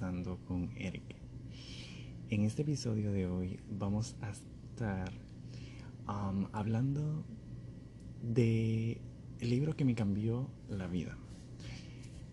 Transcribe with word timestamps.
Con 0.00 0.70
Eric. 0.76 1.16
En 2.30 2.44
este 2.44 2.62
episodio 2.62 3.10
de 3.10 3.26
hoy 3.26 3.58
vamos 3.68 4.14
a 4.20 4.30
estar 4.30 5.10
um, 6.06 6.46
hablando 6.52 7.24
de 8.22 9.00
el 9.40 9.50
libro 9.50 9.74
que 9.74 9.84
me 9.84 9.96
cambió 9.96 10.48
la 10.68 10.86
vida. 10.86 11.18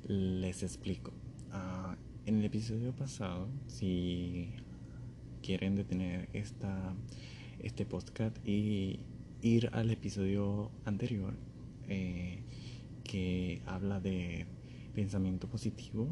Les 0.03 0.61
explico. 0.61 1.11
Uh, 1.51 1.95
en 2.27 2.37
el 2.37 2.45
episodio 2.45 2.95
pasado, 2.95 3.47
si 3.65 4.51
quieren 5.41 5.75
detener 5.75 6.29
esta, 6.33 6.93
este 7.57 7.83
podcast 7.87 8.37
y 8.47 8.99
ir 9.41 9.71
al 9.73 9.89
episodio 9.89 10.69
anterior 10.85 11.33
eh, 11.87 12.43
que 13.03 13.63
habla 13.65 13.99
de 13.99 14.45
pensamiento 14.93 15.47
positivo, 15.47 16.07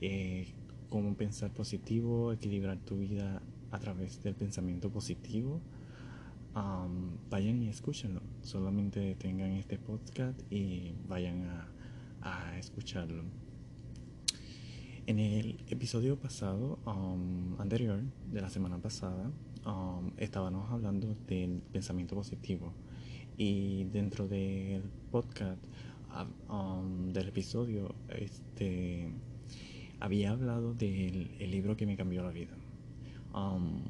eh, 0.00 0.54
cómo 0.94 1.16
pensar 1.16 1.50
positivo, 1.50 2.32
equilibrar 2.32 2.78
tu 2.78 2.98
vida 2.98 3.42
a 3.72 3.80
través 3.80 4.22
del 4.22 4.36
pensamiento 4.36 4.90
positivo. 4.90 5.60
vayan 7.28 7.64
y 7.64 7.68
escúchenlo. 7.68 8.20
Solamente 8.42 9.16
tengan 9.16 9.50
este 9.54 9.76
podcast 9.76 10.40
y 10.52 10.94
vayan 11.08 11.48
a, 12.22 12.56
escucharlo. 12.60 13.24
En 15.06 15.18
el 15.18 15.56
episodio 15.66 16.16
pasado, 16.16 16.78
anterior, 17.58 18.00
de 18.30 18.40
la 18.40 18.48
semana 18.48 18.78
pasada, 18.78 19.32
estábamos 20.16 20.70
hablando 20.70 21.16
del 21.26 21.60
pensamiento 21.72 22.14
positivo. 22.14 22.72
Y 23.36 23.82
dentro 23.86 24.28
del 24.28 24.84
podcast 25.10 25.60
Um, 26.48 27.12
del 27.12 27.28
episodio 27.28 27.92
este, 28.08 29.10
había 30.04 30.30
hablado 30.30 30.74
del 30.74 31.50
libro 31.50 31.76
que 31.76 31.86
me 31.86 31.96
cambió 31.96 32.22
la 32.22 32.30
vida. 32.30 32.54
Um, 33.34 33.82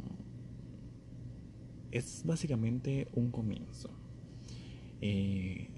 es 1.91 2.23
básicamente 2.25 3.09
un 3.13 3.31
comienzo. 3.31 3.91
Eh, 5.01 5.69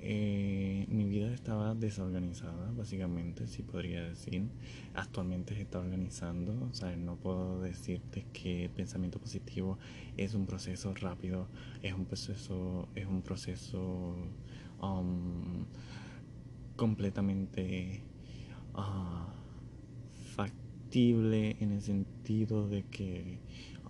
eh, 0.00 0.86
mi 0.88 1.06
vida 1.06 1.32
estaba 1.32 1.74
desorganizada, 1.74 2.72
básicamente, 2.72 3.46
si 3.46 3.62
podría 3.62 4.02
decir. 4.02 4.48
Actualmente 4.94 5.54
se 5.54 5.62
está 5.62 5.78
organizando, 5.78 6.68
o 6.70 6.74
sea, 6.74 6.94
no 6.96 7.16
puedo 7.16 7.60
decirte 7.62 8.26
que 8.32 8.64
el 8.64 8.70
pensamiento 8.70 9.18
positivo 9.18 9.78
es 10.16 10.34
un 10.34 10.46
proceso 10.46 10.94
rápido, 10.94 11.48
es 11.82 11.94
un 11.94 12.04
proceso, 12.04 12.88
es 12.94 13.06
un 13.06 13.22
proceso 13.22 14.16
Um, 14.84 15.64
completamente 16.76 18.02
uh, 18.74 19.43
en 20.94 21.72
el 21.72 21.82
sentido 21.82 22.68
de 22.68 22.84
que 22.84 23.40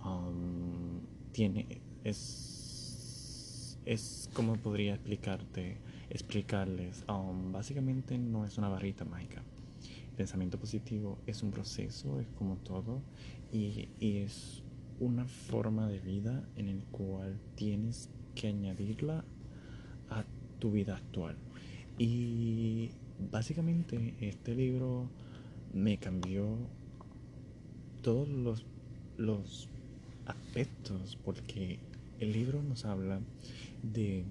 um, 0.05 1.01
tiene 1.33 1.81
es 2.03 3.79
es 3.85 4.31
como 4.33 4.55
podría 4.57 4.95
explicarte 4.95 5.77
explicarles 6.09 7.05
um, 7.09 7.53
básicamente 7.53 8.17
no 8.17 8.47
es 8.47 8.57
una 8.57 8.69
barrita 8.69 9.05
mágica 9.05 9.43
pensamiento 10.17 10.59
positivo 10.59 11.19
es 11.27 11.43
un 11.43 11.51
proceso 11.51 12.21
es 12.21 12.29
como 12.39 12.57
todo 12.57 13.03
y, 13.53 13.89
y 14.01 14.19
es 14.19 14.63
una 15.01 15.27
forma 15.27 15.89
de 15.89 16.01
vida 16.01 16.49
en 16.57 16.69
el 16.69 16.85
cual 16.85 17.39
tienes 17.57 18.09
que 18.35 18.49
añadirla 18.49 19.25
a 20.09 20.25
tu 20.59 20.73
vida 20.73 20.97
actual. 20.97 21.37
Y 21.99 22.91
básicamente 23.31 24.15
este 24.21 24.55
libro 24.55 25.09
me 25.73 25.99
cambió 25.99 26.57
todos 28.05 28.29
los, 28.29 28.67
los 29.17 29.69
aspectos 30.27 31.17
porque 31.25 31.79
el 32.21 32.33
libro 32.33 32.63
nos 32.63 32.85
habla 32.85 33.19
de, 33.83 34.25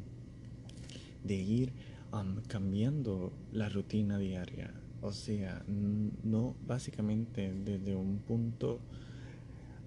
de 1.24 1.34
ir 1.34 1.74
um, 2.14 2.36
cambiando 2.48 3.34
la 3.52 3.70
rutina 3.70 4.20
diaria. 4.20 4.72
O 5.02 5.12
sea, 5.12 5.64
no 5.68 6.56
básicamente 6.68 7.52
desde 7.52 7.96
un 7.96 8.20
punto 8.20 8.80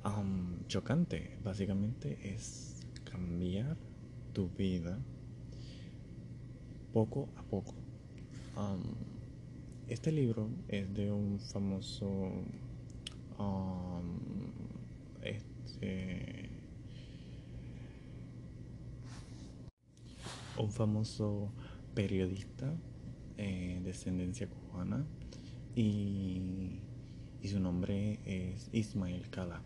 um, 0.04 0.66
chocante, 0.66 1.38
básicamente 1.44 2.18
es 2.34 2.80
cambiar 3.04 3.76
tu 4.32 4.48
vida 4.48 4.98
poco 6.92 7.28
a 7.36 7.42
poco. 7.44 7.74
este 9.88 10.10
libro 10.10 10.48
es 10.66 10.92
de 10.92 11.12
un 11.12 11.38
famoso 11.38 12.32
este, 15.22 16.50
un 20.58 20.70
famoso 20.70 21.52
periodista 21.94 22.74
eh, 23.36 23.78
de 23.82 23.88
descendencia 23.88 24.48
cubana 24.48 25.04
y, 25.74 26.80
y, 27.42 27.48
su 27.48 27.60
nombre 27.60 28.20
es 28.24 28.70
Ismael 28.72 29.28
Cala. 29.30 29.62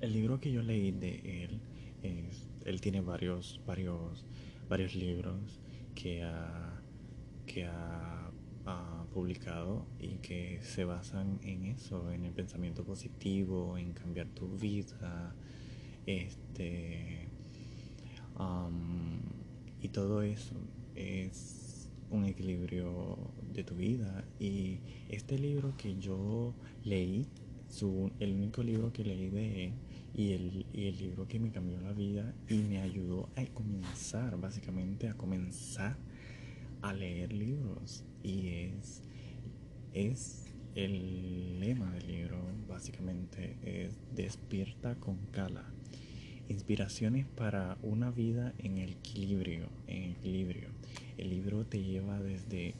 el 0.00 0.12
libro 0.12 0.40
que 0.40 0.52
yo 0.52 0.62
leí 0.62 0.92
de 0.92 1.44
él 1.44 1.60
es, 2.02 2.48
él 2.64 2.80
tiene 2.80 3.00
varios 3.00 3.60
varios 3.66 4.26
varios 4.68 4.94
libros 4.94 5.60
que 5.94 6.22
ha, 6.22 6.80
que 7.46 7.64
ha, 7.64 8.15
publicado 9.12 9.86
y 9.98 10.16
que 10.16 10.60
se 10.62 10.84
basan 10.84 11.38
en 11.42 11.66
eso, 11.66 12.10
en 12.10 12.24
el 12.24 12.32
pensamiento 12.32 12.84
positivo, 12.84 13.78
en 13.78 13.92
cambiar 13.92 14.28
tu 14.28 14.48
vida, 14.58 15.34
este, 16.06 17.28
y 19.80 19.88
todo 19.88 20.22
eso 20.22 20.54
es 20.94 21.88
un 22.10 22.24
equilibrio 22.24 23.16
de 23.52 23.64
tu 23.64 23.74
vida. 23.74 24.24
Y 24.38 24.80
este 25.08 25.38
libro 25.38 25.74
que 25.76 25.96
yo 25.96 26.54
leí, 26.84 27.26
su, 27.68 28.10
el 28.20 28.34
único 28.34 28.62
libro 28.62 28.92
que 28.92 29.04
leí 29.04 29.30
de 29.30 29.64
él, 29.64 29.72
y 30.14 30.32
el, 30.32 30.66
y 30.72 30.86
el 30.86 30.98
libro 30.98 31.28
que 31.28 31.38
me 31.38 31.50
cambió 31.50 31.78
la 31.80 31.92
vida 31.92 32.34
y 32.48 32.58
me 32.58 32.80
ayudó 32.80 33.28
a 33.36 33.44
comenzar, 33.46 34.38
básicamente 34.40 35.08
a 35.08 35.14
comenzar 35.14 35.96
a 36.88 36.92
leer 36.92 37.32
libros. 37.32 38.04
Y 38.22 38.48
es, 38.48 39.02
es 39.92 40.44
el 40.74 41.60
lema 41.60 41.92
del 41.92 42.06
libro, 42.06 42.38
básicamente, 42.68 43.56
es 43.62 43.98
despierta 44.14 44.94
con 44.96 45.16
cala. 45.32 45.64
Inspiraciones 46.48 47.26
para 47.26 47.76
una 47.82 48.10
vida 48.10 48.52
en 48.58 48.78
equilibrio, 48.78 49.68
en 49.86 50.12
equilibrio. 50.12 50.68
El 51.18 51.30
libro 51.30 51.66
te 51.66 51.82
lleva 51.82 52.20
desde, 52.20 52.74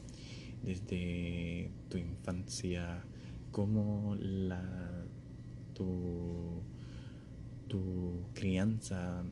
desde 0.63 1.69
tu 1.89 1.97
infancia, 1.97 3.03
como 3.51 4.15
la 4.19 4.63
tu 5.73 6.61
tu 7.67 8.23
crianza 8.33 9.23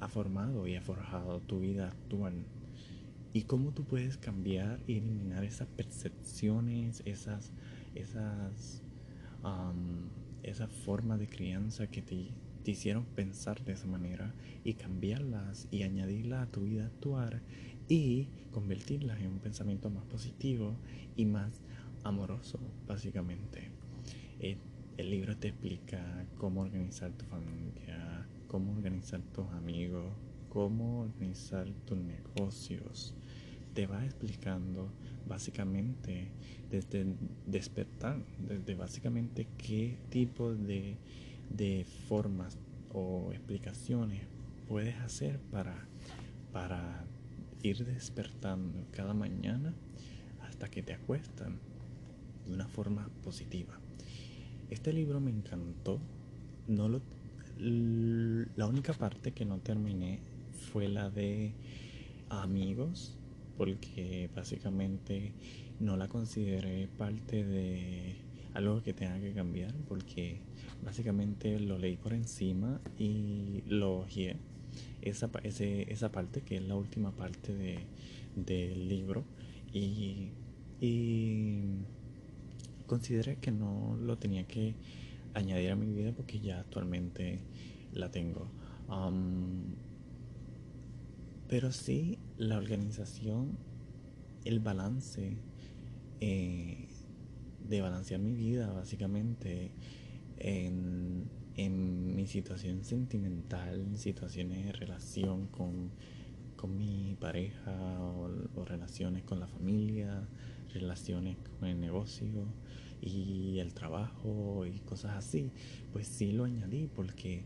ha 0.00 0.08
formado 0.08 0.66
y 0.66 0.76
ha 0.76 0.82
forjado 0.82 1.40
tu 1.40 1.60
vida 1.60 1.88
actual 1.88 2.44
y 3.36 3.42
cómo 3.42 3.70
tú 3.70 3.84
puedes 3.84 4.16
cambiar 4.16 4.80
y 4.86 4.96
eliminar 4.96 5.44
esas 5.44 5.68
percepciones, 5.68 7.02
esas, 7.04 7.52
esas, 7.94 8.82
esa 10.42 10.68
forma 10.68 11.18
de 11.18 11.28
crianza 11.28 11.86
que 11.86 12.00
te, 12.00 12.30
te, 12.64 12.70
hicieron 12.70 13.04
pensar 13.04 13.62
de 13.62 13.74
esa 13.74 13.86
manera 13.88 14.34
y 14.64 14.72
cambiarlas 14.72 15.68
y 15.70 15.82
añadirlas 15.82 16.48
a 16.48 16.50
tu 16.50 16.62
vida 16.62 16.86
actual 16.86 17.42
y 17.90 18.30
convertirlas 18.52 19.20
en 19.20 19.32
un 19.32 19.40
pensamiento 19.40 19.90
más 19.90 20.06
positivo 20.06 20.74
y 21.14 21.26
más 21.26 21.60
amoroso, 22.04 22.58
básicamente. 22.86 23.70
Eh, 24.40 24.56
el 24.96 25.10
libro 25.10 25.36
te 25.36 25.48
explica 25.48 26.24
cómo 26.38 26.62
organizar 26.62 27.12
tu 27.12 27.26
familia, 27.26 28.26
cómo 28.46 28.72
organizar 28.72 29.20
tus 29.34 29.46
amigos, 29.50 30.06
cómo 30.48 31.02
organizar 31.02 31.66
tus 31.84 31.98
negocios. 31.98 33.14
Te 33.76 33.86
va 33.86 34.02
explicando 34.02 34.88
básicamente 35.28 36.28
desde 36.70 37.04
despertar, 37.46 38.16
desde 38.38 38.74
básicamente 38.74 39.46
qué 39.58 39.98
tipo 40.08 40.54
de, 40.54 40.96
de 41.50 41.84
formas 42.08 42.56
o 42.94 43.32
explicaciones 43.32 44.22
puedes 44.66 44.96
hacer 44.96 45.38
para, 45.50 45.74
para 46.52 47.04
ir 47.62 47.84
despertando 47.84 48.86
cada 48.92 49.12
mañana 49.12 49.74
hasta 50.40 50.70
que 50.70 50.82
te 50.82 50.94
acuestan 50.94 51.58
de 52.46 52.54
una 52.54 52.68
forma 52.68 53.10
positiva. 53.22 53.78
Este 54.70 54.90
libro 54.94 55.20
me 55.20 55.30
encantó. 55.30 56.00
No 56.66 56.88
lo, 56.88 57.02
la 57.58 58.66
única 58.66 58.94
parte 58.94 59.32
que 59.32 59.44
no 59.44 59.58
terminé 59.58 60.20
fue 60.72 60.88
la 60.88 61.10
de 61.10 61.52
amigos, 62.28 63.18
porque 63.56 64.30
básicamente 64.34 65.32
no 65.80 65.96
la 65.96 66.08
consideré 66.08 66.88
parte 66.98 67.44
de 67.44 68.16
algo 68.54 68.82
que 68.82 68.94
tenga 68.94 69.20
que 69.20 69.32
cambiar 69.32 69.74
porque 69.88 70.40
básicamente 70.82 71.60
lo 71.60 71.78
leí 71.78 71.96
por 71.96 72.12
encima 72.12 72.80
y 72.98 73.62
lo 73.68 73.98
ojeé. 73.98 74.36
Esa, 75.02 75.30
esa 75.42 76.12
parte 76.12 76.42
que 76.42 76.56
es 76.56 76.62
la 76.62 76.74
última 76.74 77.12
parte 77.12 77.54
de, 77.54 77.78
del 78.34 78.88
libro 78.88 79.24
y, 79.72 80.30
y 80.80 81.62
consideré 82.86 83.36
que 83.36 83.50
no 83.52 83.96
lo 84.00 84.18
tenía 84.18 84.44
que 84.44 84.74
añadir 85.34 85.70
a 85.70 85.76
mi 85.76 85.86
vida 85.86 86.12
porque 86.12 86.40
ya 86.40 86.60
actualmente 86.60 87.40
la 87.92 88.10
tengo. 88.10 88.48
pero 91.48 91.72
sí 91.72 92.18
la 92.38 92.56
organización, 92.56 93.58
el 94.44 94.60
balance 94.60 95.36
eh, 96.20 96.88
de 97.68 97.80
balancear 97.80 98.20
mi 98.20 98.34
vida 98.34 98.72
básicamente 98.72 99.72
en, 100.38 101.28
mi 102.14 102.26
situación 102.26 102.84
sentimental, 102.84 103.80
en 103.80 103.96
situaciones 103.96 104.66
de 104.66 104.72
relación 104.72 105.46
con, 105.46 105.90
mi 106.66 107.16
pareja 107.20 108.00
o, 108.00 108.64
relaciones 108.64 109.22
con 109.22 109.38
la 109.38 109.46
familia, 109.46 110.26
relaciones 110.74 111.36
con 111.58 111.68
el 111.68 111.80
negocio 111.80 112.48
y 113.06 113.58
el 113.60 113.72
trabajo 113.72 114.66
y 114.66 114.80
cosas 114.80 115.16
así, 115.16 115.50
pues 115.92 116.06
sí 116.06 116.32
lo 116.32 116.44
añadí 116.44 116.88
porque 116.94 117.44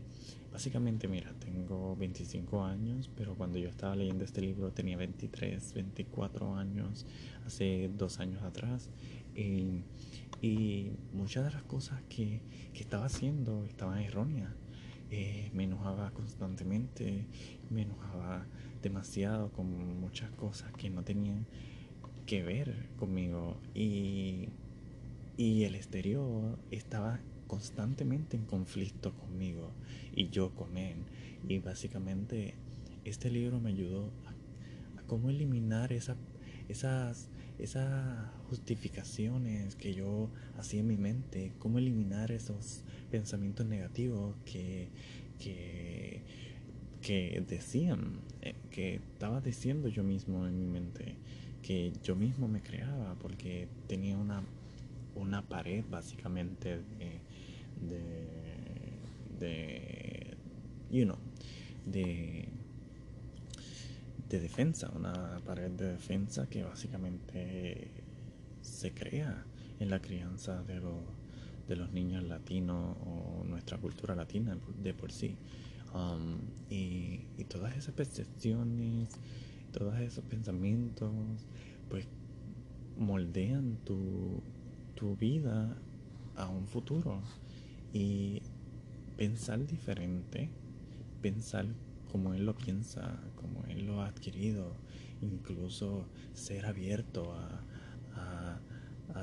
básicamente, 0.51 1.07
mira, 1.07 1.31
tengo 1.39 1.95
25 1.95 2.65
años, 2.65 3.09
pero 3.15 3.35
cuando 3.35 3.59
yo 3.59 3.69
estaba 3.69 3.95
leyendo 3.95 4.25
este 4.25 4.41
libro 4.41 4.71
tenía 4.71 4.97
23, 4.97 5.73
24 5.73 6.55
años, 6.55 7.05
hace 7.45 7.89
dos 7.97 8.19
años 8.19 8.41
atrás. 8.43 8.89
Y 9.35 9.83
y 10.41 10.91
muchas 11.13 11.45
de 11.45 11.51
las 11.51 11.63
cosas 11.63 12.01
que, 12.09 12.41
estaba 12.73 13.05
haciendo 13.05 13.63
estaban 13.65 13.99
erróneas. 13.99 14.51
Eh, 15.11 15.51
me 15.53 15.65
enojaba 15.65 16.09
constantemente, 16.11 17.27
me 17.69 17.83
enojaba 17.83 18.47
demasiado 18.81 19.51
con 19.51 19.99
muchas 19.99 20.31
cosas 20.31 20.71
que 20.73 20.89
no 20.89 21.03
tenían 21.03 21.45
que 22.25 22.41
ver 22.41 22.89
conmigo. 22.97 23.57
Y, 23.75 24.49
y 25.37 25.63
el 25.63 25.75
exterior 25.75 26.57
estaba 26.71 27.19
constantemente 27.47 28.37
en 28.37 28.45
conflicto 28.45 29.13
conmigo 29.13 29.71
y 30.15 30.29
yo 30.29 30.51
con 30.55 30.77
él. 30.77 30.97
Y 31.47 31.59
básicamente 31.59 32.53
este 33.03 33.29
libro 33.29 33.59
me 33.59 33.71
ayudó 33.71 34.11
a, 34.25 34.33
cómo 35.07 35.29
eliminar 35.29 35.91
esa, 35.91 36.15
esas 36.69 37.17
justificaciones 38.49 39.75
que 39.75 39.93
yo 39.93 40.29
hacía 40.57 40.79
en 40.79 40.87
mi 40.87 40.97
mente, 40.97 41.51
cómo 41.59 41.79
eliminar 41.79 42.31
esos 42.31 42.83
pensamientos 43.09 43.65
negativos 43.65 44.35
que, 44.45 44.87
que, 45.39 46.23
decían, 47.47 48.21
eh, 48.41 48.55
que 48.69 48.95
estaba 48.95 49.41
diciendo 49.41 49.89
yo 49.89 50.03
mismo 50.03 50.47
en 50.47 50.57
mi 50.57 50.67
mente, 50.67 51.15
que 51.61 51.91
yo 52.03 52.15
mismo 52.15 52.47
me 52.47 52.61
creaba 52.61 53.15
porque 53.15 53.67
tenía 53.87 54.17
una, 54.17 54.43
una 55.15 55.41
pared 55.41 55.83
básicamente 55.89 56.79
de, 57.89 58.01
de, 59.39 60.37
you 60.89 61.05
know, 61.05 61.17
de 61.85 62.47
de 64.31 64.39
defensa, 64.39 64.89
una 64.95 65.41
pared 65.45 65.71
de 65.71 65.91
defensa 65.91 66.47
que 66.47 66.63
básicamente 66.63 67.89
se 68.61 68.93
crea 68.93 69.43
en 69.77 69.89
la 69.89 70.01
crianza 70.01 70.63
de, 70.63 70.81
de 71.67 71.75
los 71.75 71.91
niños 71.91 72.23
latinos 72.23 72.95
o 73.05 73.43
nuestra 73.43 73.77
cultura 73.77 74.15
latina 74.15 74.57
de 74.81 74.93
por 74.93 75.11
sí. 75.11 75.35
Um, 75.93 76.37
y, 76.69 77.25
todas 77.49 77.75
esas 77.75 77.93
percepciones, 77.93 79.09
todos 79.73 79.99
esos 79.99 80.23
pensamientos, 80.23 81.11
pues 81.89 82.07
moldean 82.97 83.79
tu, 83.83 84.41
tu 85.01 85.15
vida 85.15 85.75
a 86.35 86.47
un 86.47 86.67
futuro. 86.67 87.23
Y 87.91 88.43
pensar 89.17 89.65
diferente, 89.65 90.51
pensar 91.23 91.65
como 92.11 92.35
él 92.35 92.45
lo 92.45 92.55
piensa, 92.55 93.19
como 93.35 93.65
él 93.65 93.87
lo 93.87 94.01
ha 94.01 94.07
adquirido, 94.07 94.75
incluso 95.21 96.05
ser 96.33 96.67
abierto 96.67 97.33
a, 97.33 97.63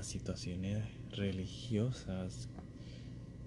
situaciones 0.02 0.84
religiosas, 1.10 2.48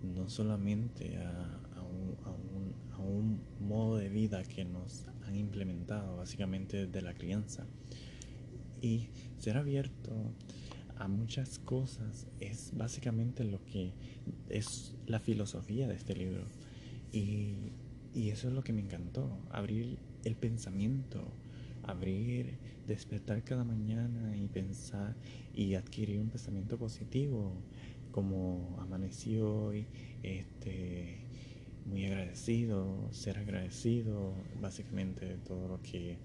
no 0.04 0.27
solamente 0.27 1.18
a, 1.18 1.81
un, 3.00 3.42
modo 3.60 3.98
de 3.98 4.10
vida 4.10 4.44
que 4.44 4.66
nos 4.66 5.06
han 5.25 5.36
implementado 5.36 6.18
básicamente 6.18 6.88
desde 6.88 7.01
la 7.01 7.13
crianza. 7.13 7.66
Y 8.81 9.10
ser 9.38 9.57
abierto 9.57 10.34
a 11.01 11.07
muchas 11.07 11.59
cosas 11.59 12.27
es 12.39 12.71
básicamente 12.75 13.44
lo 13.44 13.63
que 13.65 13.92
es 14.50 14.95
la 15.07 15.19
filosofía 15.19 15.88
de 15.88 15.95
este 15.95 16.15
libro. 16.15 16.44
Y 17.12 17.56
y 18.13 18.30
eso 18.30 18.50
es 18.50 18.53
lo 18.53 18.63
que 18.63 18.74
me 18.74 18.81
encantó, 18.81 19.30
abrir 19.51 19.98
el 20.25 20.36
pensamiento, 20.36 21.24
abrir, 21.83 22.57
despertar 22.86 23.44
cada 23.44 23.63
mañana 23.63 24.36
y 24.36 24.48
pensar 24.48 25.15
y 25.53 25.75
adquirir 25.75 26.19
un 26.19 26.30
pensamiento 26.30 26.77
positivo, 26.77 27.53
como 28.12 28.77
amanecí 28.81 29.38
hoy, 29.39 29.88
este, 30.24 31.19
muy 31.86 32.06
agradecido, 32.06 33.07
ser 33.12 33.38
agradecido 33.38 34.33
básicamente 34.62 35.25
de 35.25 35.38
todo 35.38 35.69
lo 35.69 35.81
que, 35.81 36.18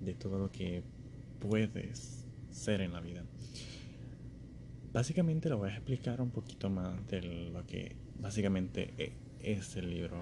de 0.00 0.14
todo 0.14 0.38
lo 0.38 0.50
que 0.50 0.82
puedes 1.38 2.24
ser 2.50 2.80
en 2.80 2.94
la 2.94 3.00
vida. 3.00 3.24
Básicamente 4.98 5.48
lo 5.48 5.58
voy 5.58 5.70
a 5.70 5.74
explicar 5.74 6.20
un 6.20 6.30
poquito 6.30 6.70
más 6.70 7.06
de 7.06 7.22
lo 7.52 7.64
que 7.64 7.94
básicamente 8.20 9.14
es 9.40 9.76
el 9.76 9.90
libro. 9.90 10.16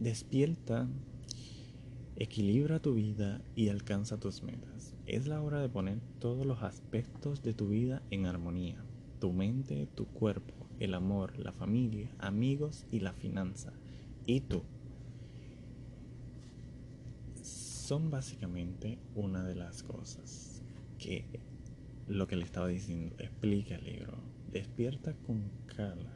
Despierta, 0.00 0.88
equilibra 2.16 2.80
tu 2.80 2.94
vida 2.94 3.40
y 3.54 3.68
alcanza 3.68 4.18
tus 4.18 4.42
metas. 4.42 4.96
Es 5.06 5.28
la 5.28 5.40
hora 5.40 5.60
de 5.60 5.68
poner 5.68 6.00
todos 6.18 6.44
los 6.44 6.64
aspectos 6.64 7.40
de 7.44 7.54
tu 7.54 7.68
vida 7.68 8.02
en 8.10 8.26
armonía. 8.26 8.82
Tu 9.20 9.32
mente, 9.32 9.86
tu 9.94 10.06
cuerpo, 10.06 10.66
el 10.80 10.92
amor, 10.92 11.38
la 11.38 11.52
familia, 11.52 12.10
amigos 12.18 12.84
y 12.90 12.98
la 12.98 13.12
finanza. 13.12 13.72
Y 14.26 14.40
tú. 14.40 14.64
Son 17.44 18.10
básicamente 18.10 18.98
una 19.14 19.44
de 19.44 19.54
las 19.54 19.84
cosas 19.84 20.62
que 20.98 21.24
lo 22.08 22.26
que 22.26 22.36
le 22.36 22.44
estaba 22.44 22.68
diciendo 22.68 23.14
explica 23.18 23.76
el 23.76 23.84
libro. 23.84 24.18
Despierta 24.50 25.14
con 25.14 25.50
calma 25.66 26.14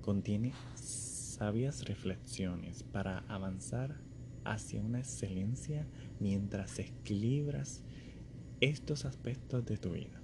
contiene 0.00 0.54
sabias 0.74 1.84
reflexiones 1.84 2.82
para 2.82 3.18
avanzar 3.28 4.00
hacia 4.44 4.80
una 4.80 5.00
excelencia 5.00 5.86
mientras 6.18 6.78
equilibras 6.78 7.82
estos 8.60 9.04
aspectos 9.04 9.66
de 9.66 9.76
tu 9.76 9.92
vida. 9.92 10.22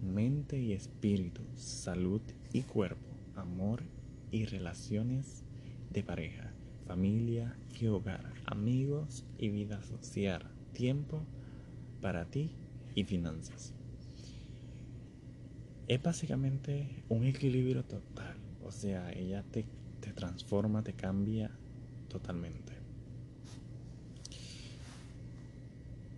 Mente 0.00 0.60
y 0.60 0.72
espíritu, 0.72 1.42
salud 1.56 2.22
y 2.52 2.62
cuerpo, 2.62 3.16
amor 3.34 3.82
y 4.30 4.44
relaciones 4.44 5.42
de 5.90 6.04
pareja, 6.04 6.52
familia 6.86 7.56
y 7.80 7.86
hogar, 7.86 8.32
amigos 8.46 9.24
y 9.38 9.48
vida 9.48 9.82
social, 9.82 10.42
tiempo 10.72 11.24
para 12.00 12.26
ti 12.26 12.52
y 12.94 13.04
finanzas. 13.04 13.74
Es 15.86 16.02
básicamente 16.02 17.04
un 17.08 17.24
equilibrio 17.24 17.84
total 17.84 18.44
o 18.64 18.72
sea, 18.72 19.12
ella 19.12 19.44
te, 19.50 19.66
transforma, 20.14 20.82
te 20.82 20.94
cambia 20.94 21.50
totalmente. 22.08 22.72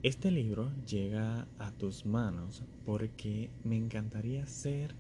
Este 0.03 0.31
libro 0.31 0.71
llega 0.87 1.49
a 1.59 1.73
tus 1.73 2.07
manos 2.07 2.63
porque 2.85 3.51
me 3.65 3.77
encantaría 3.77 4.47
ser 4.47 4.95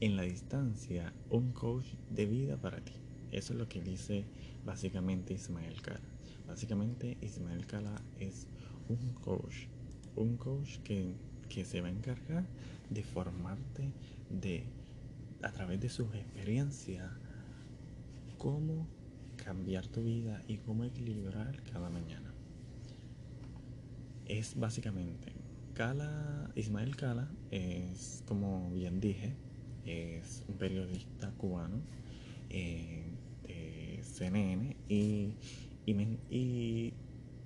en 0.00 0.16
la 0.16 0.22
distancia 0.22 1.12
un 1.30 1.52
coach 1.52 1.86
de 2.10 2.26
vida 2.26 2.56
para 2.56 2.80
ti. 2.80 2.92
Eso 3.32 3.52
es 3.52 3.58
lo 3.58 3.68
que 3.68 3.82
dice 3.82 4.24
básicamente 4.64 5.34
Ismael 5.34 5.82
Cala. 5.82 6.00
Básicamente 6.46 7.16
Ismael 7.20 7.66
Cala 7.66 8.00
es 8.20 8.46
un 8.88 9.14
coach, 9.14 9.66
un 10.14 10.36
coach 10.36 10.78
que, 10.84 11.16
que 11.48 11.64
se 11.64 11.80
va 11.80 11.88
a 11.88 11.90
encargar 11.90 12.44
de 12.90 13.02
formarte, 13.02 13.92
de 14.30 14.64
a 15.42 15.52
través 15.52 15.80
de 15.80 15.88
sus 15.88 16.14
experiencias 16.14 17.10
cómo 18.38 18.86
cambiar 19.36 19.86
tu 19.86 20.02
vida 20.02 20.42
y 20.48 20.58
cómo 20.58 20.84
equilibrar 20.84 21.62
cada 21.64 21.90
mañana. 21.90 22.32
Es 24.26 24.58
básicamente 24.58 25.36
Ismael 26.54 26.96
Cala 26.96 27.28
es, 27.50 28.22
como 28.26 28.70
bien 28.70 28.98
dije, 28.98 29.34
es 29.84 30.42
un 30.48 30.54
periodista 30.56 31.30
cubano 31.32 31.82
eh, 32.48 33.04
de 33.46 34.00
CNN 34.02 34.74
y, 34.88 35.34
y 35.84 36.94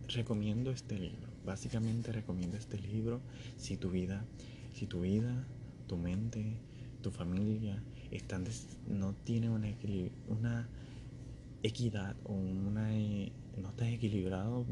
recomiendo 0.06 0.70
este 0.70 0.96
libro. 0.96 1.29
Básicamente 1.44 2.12
recomiendo 2.12 2.56
este 2.56 2.78
libro 2.78 3.20
si 3.56 3.76
tu 3.76 3.90
vida, 3.90 4.24
si 4.74 4.86
tu 4.86 5.00
vida, 5.00 5.46
tu 5.86 5.96
mente, 5.96 6.60
tu 7.00 7.10
familia 7.10 7.82
están 8.10 8.44
no 8.86 9.14
tiene 9.24 9.48
una, 9.48 9.68
una 10.26 10.68
equidad 11.62 12.16
o 12.24 12.34
una 12.34 12.90
no 13.56 13.70
estás 13.70 13.88
equilibrado 13.88 14.64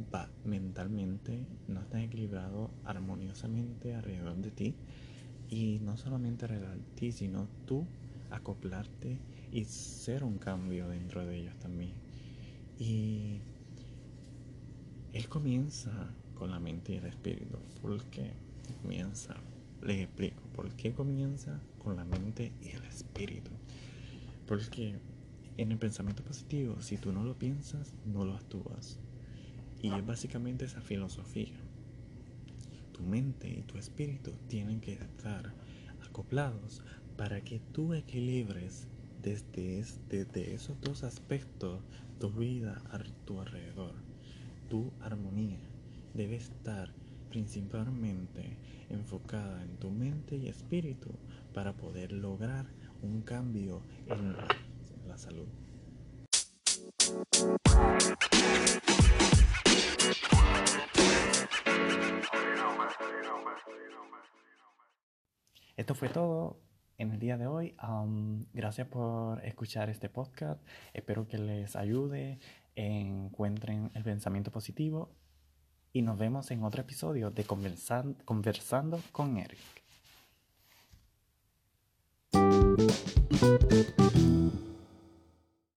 mentalmente, 0.45 1.47
no 1.67 1.81
estás 1.81 2.03
equilibrado 2.03 2.71
armoniosamente 2.85 3.95
alrededor 3.95 4.37
de 4.37 4.51
ti 4.51 4.75
y 5.49 5.79
no 5.81 5.97
solamente 5.97 6.45
alrededor 6.45 6.77
de 6.77 6.85
ti, 6.95 7.13
sino 7.13 7.49
tú 7.67 7.87
acoplarte 8.31 9.19
y 9.51 9.65
ser 9.65 10.23
un 10.25 10.39
cambio 10.39 10.89
dentro 10.89 11.25
de 11.27 11.39
ellos 11.39 11.55
también. 11.59 11.93
Y 12.79 13.41
él 15.13 15.29
comienza 15.29 16.15
con 16.38 16.50
la 16.50 16.61
mente 16.61 16.92
y 16.92 16.97
el 16.97 17.07
espíritu. 17.07 17.59
¿Por 17.83 18.02
qué 18.04 18.33
comienza? 18.80 19.35
Les 19.83 20.02
explico. 20.02 20.42
¿Por 20.54 20.71
qué 20.73 20.92
comienza 20.92 21.61
con 21.78 21.97
la 21.97 22.04
mente 22.04 22.52
y 22.62 22.71
el 22.71 22.85
espíritu? 22.85 23.50
Porque 24.47 24.99
en 25.57 25.73
el 25.73 25.78
pensamiento 25.78 26.23
positivo, 26.23 26.80
si 26.80 26.97
tú 26.97 27.12
no 27.12 27.25
lo 27.25 27.37
piensas, 27.37 27.95
no 28.07 28.25
lo 28.25 28.35
actúas. 28.35 28.99
Y 29.83 29.92
es 29.92 30.07
básicamente 30.07 30.64
esa 30.64 30.80
filosofía. 30.80 31.57
Tu 32.92 33.02
mente 33.02 33.49
y 33.49 33.62
tu 33.62 33.78
espíritu 33.78 34.33
tienen 34.49 34.80
que 34.80 34.95
estar 34.95 35.52
acoplados 36.09 36.83
para 37.16 37.40
que 37.40 37.61
tú 37.73 37.95
equilibres 37.95 38.87
desde, 39.23 39.85
desde 40.09 40.54
esos 40.54 40.80
dos 40.80 41.02
aspectos 41.02 41.80
tu 42.18 42.30
vida 42.30 42.83
a 42.90 42.99
tu 43.25 43.40
alrededor. 43.40 43.95
Tu 44.68 44.90
armonía 45.00 45.59
debe 46.15 46.37
estar 46.37 46.93
principalmente 47.29 48.57
enfocada 48.88 49.62
en 49.62 49.77
tu 49.77 49.91
mente 49.91 50.37
y 50.37 50.49
espíritu 50.49 51.11
para 51.53 51.75
poder 51.77 52.12
lograr 52.12 52.67
un 53.03 53.23
cambio 53.23 53.83
en 54.07 54.35
la 55.07 55.19
salud. 55.19 55.49
Esto 65.77 65.95
fue 65.95 66.09
todo 66.09 66.61
en 66.99 67.12
el 67.12 67.21
día 67.21 67.37
de 67.37 67.47
hoy. 67.47 67.77
gracias 68.53 68.88
por 68.88 69.45
escuchar 69.45 69.88
este 69.91 70.09
podcast. 70.09 70.61
Espero 70.93 71.29
que 71.29 71.38
les 71.38 71.77
ayude, 71.77 72.41
encuentren 72.75 73.91
el 73.95 74.03
pensamiento 74.03 74.50
positivo 74.50 75.15
y 75.92 76.02
nos 76.02 76.18
vemos 76.18 76.50
en 76.50 76.62
otro 76.64 76.83
episodio 76.83 77.30
de 77.30 77.45
Conversando 77.45 79.00
con 79.12 79.37
Eric. 79.38 79.59